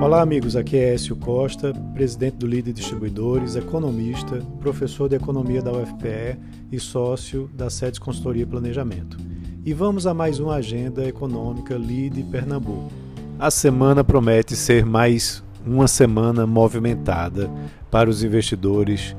[0.00, 0.56] Olá, amigos.
[0.56, 6.38] Aqui é Écio Costa, presidente do Líder Distribuidores, economista, professor de economia da UFPE
[6.72, 9.18] e sócio da SEDES Consultoria e Planejamento.
[9.62, 12.90] E vamos a mais uma agenda econômica Lide Pernambuco.
[13.38, 17.50] A semana promete ser mais uma semana movimentada
[17.90, 19.14] para os investidores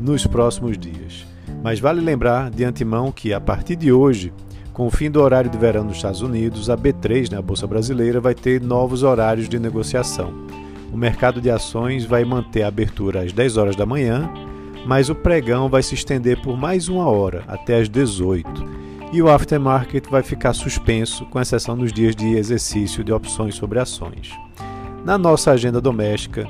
[0.00, 1.24] nos próximos dias.
[1.62, 4.32] Mas vale lembrar de antemão que a partir de hoje
[4.74, 7.64] com o fim do horário de verão nos Estados Unidos, a B3, né, a Bolsa
[7.64, 10.34] Brasileira, vai ter novos horários de negociação.
[10.92, 14.28] O mercado de ações vai manter a abertura às 10 horas da manhã,
[14.84, 18.50] mas o pregão vai se estender por mais uma hora, até às 18.
[19.12, 23.78] E o aftermarket vai ficar suspenso, com exceção nos dias de exercício de opções sobre
[23.78, 24.32] ações.
[25.04, 26.48] Na nossa agenda doméstica,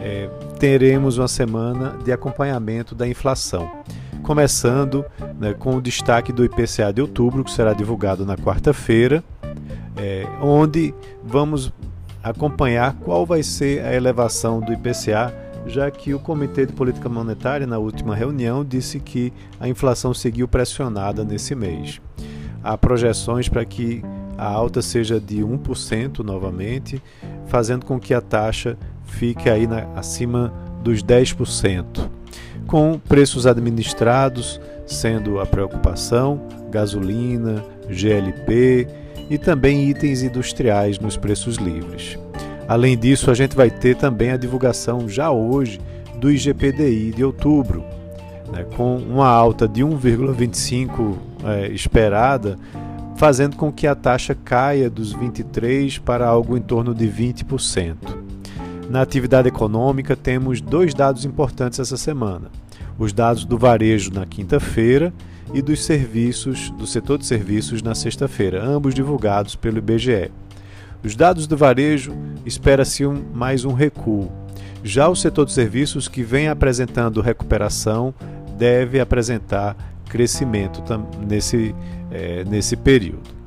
[0.00, 0.26] é,
[0.58, 3.70] teremos uma semana de acompanhamento da inflação
[4.28, 5.06] começando
[5.38, 9.22] né, com o destaque do IPCA de outubro, que será divulgado na quarta-feira,
[9.96, 11.72] é, onde vamos
[12.22, 15.34] acompanhar qual vai ser a elevação do IPCA,
[15.66, 20.48] já que o Comitê de Política Monetária, na última reunião, disse que a inflação seguiu
[20.48, 22.00] pressionada nesse mês.
[22.62, 24.02] Há projeções para que
[24.36, 27.02] a alta seja de 1% novamente,
[27.46, 32.17] fazendo com que a taxa fique aí na, acima dos 10%
[32.68, 38.86] com preços administrados sendo a preocupação, gasolina, GLP
[39.28, 42.18] e também itens industriais nos preços livres.
[42.68, 45.80] Além disso, a gente vai ter também a divulgação já hoje
[46.20, 47.82] do IGPDI de outubro,
[48.52, 52.58] né, com uma alta de 1,25 é, esperada,
[53.16, 58.27] fazendo com que a taxa caia dos 23 para algo em torno de 20%.
[58.88, 62.50] Na atividade econômica, temos dois dados importantes essa semana:
[62.98, 65.12] os dados do varejo na quinta-feira
[65.52, 70.30] e dos serviços, do setor de serviços na sexta-feira, ambos divulgados pelo IBGE.
[71.04, 72.12] Os dados do varejo
[72.44, 74.32] espera-se um, mais um recuo.
[74.82, 78.14] Já o setor de serviços, que vem apresentando recuperação,
[78.56, 79.76] deve apresentar
[80.08, 80.82] crescimento
[81.26, 81.74] nesse,
[82.10, 83.37] é, nesse período.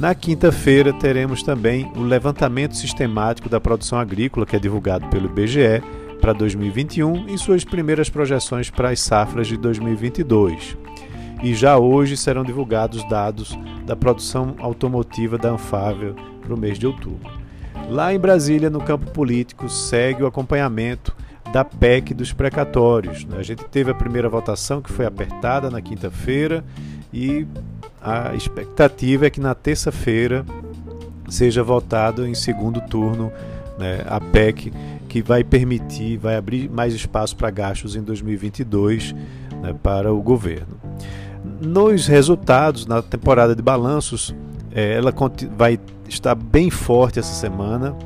[0.00, 5.82] Na quinta-feira teremos também o levantamento sistemático da produção agrícola, que é divulgado pelo IBGE
[6.22, 10.74] para 2021 e suas primeiras projeções para as safras de 2022.
[11.42, 16.86] E já hoje serão divulgados dados da produção automotiva da Anfávia para o mês de
[16.86, 17.30] outubro.
[17.86, 21.14] Lá em Brasília, no campo político, segue o acompanhamento
[21.52, 23.26] da PEC dos precatórios.
[23.36, 26.64] A gente teve a primeira votação que foi apertada na quinta-feira
[27.12, 27.46] e
[28.02, 30.44] a expectativa é que na terça-feira
[31.28, 33.32] seja votado em segundo turno
[33.78, 34.72] né, a PEC
[35.08, 39.14] que vai permitir, vai abrir mais espaço para gastos em 2022
[39.60, 40.80] né, para o governo.
[41.60, 44.34] Nos resultados, na temporada de balanços,
[44.72, 45.12] é, ela
[45.56, 45.78] vai
[46.08, 47.96] estar bem forte essa semana,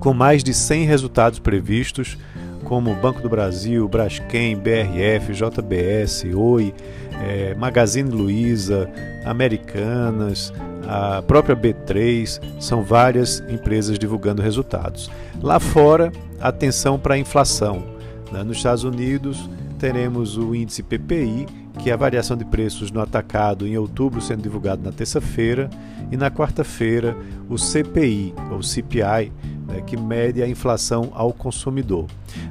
[0.00, 2.18] com mais de 100 resultados previstos
[2.66, 6.74] como Banco do Brasil, Braskem, BRF, JBS, Oi,
[7.22, 8.90] é, Magazine Luiza,
[9.24, 10.52] Americanas,
[10.86, 15.10] a própria B3, são várias empresas divulgando resultados.
[15.40, 17.84] Lá fora, atenção para a inflação.
[18.32, 18.42] Né?
[18.42, 19.48] Nos Estados Unidos,
[19.78, 21.46] teremos o índice PPI,
[21.78, 25.70] que é a variação de preços no atacado em outubro sendo divulgado na terça-feira,
[26.10, 27.16] e na quarta-feira
[27.48, 29.32] o CPI, ou CPI,
[29.66, 32.06] né, que mede a inflação ao consumidor.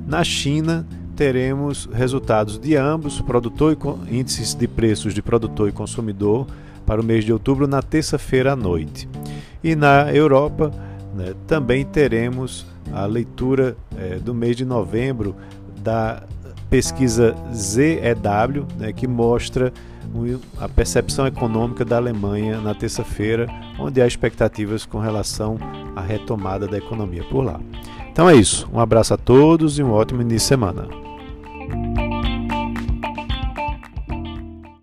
[0.05, 3.77] Na China, teremos resultados de ambos, produtor
[4.09, 6.45] e índices de preços de produtor e consumidor
[6.85, 9.07] para o mês de outubro na terça-feira à noite.
[9.63, 10.71] E na Europa,
[11.15, 15.35] né, também teremos a leitura é, do mês de novembro
[15.81, 16.23] da
[16.69, 19.71] pesquisa ZEW, né, que mostra
[20.59, 23.47] a percepção econômica da Alemanha na terça-feira,
[23.77, 25.57] onde há expectativas com relação
[25.95, 27.59] à retomada da economia por lá.
[28.11, 28.67] Então é isso.
[28.73, 31.04] Um abraço a todos e um ótimo início de semana.